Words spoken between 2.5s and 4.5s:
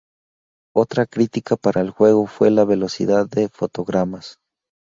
velocidad de fotogramas.